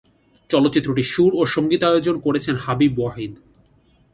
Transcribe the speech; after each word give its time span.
চলচ্চিত্রটির 0.49 1.11
সুর 1.13 1.31
ও 1.35 1.43
সঙ্গীতায়োজন 1.45 2.15
করেছেন 2.19 2.55
হাবিব 2.55 2.93
ওয়াহিদ। 2.99 3.33